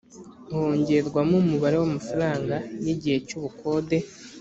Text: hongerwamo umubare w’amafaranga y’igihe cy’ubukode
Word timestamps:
hongerwamo 0.51 1.35
umubare 1.43 1.75
w’amafaranga 1.81 2.55
y’igihe 2.83 3.17
cy’ubukode 3.27 3.97